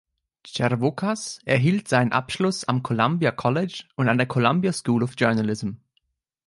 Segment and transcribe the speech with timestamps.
[0.47, 5.73] Chervokas erhielt seinen Abschluss am Columbia College und an der Columbia School of Journalism.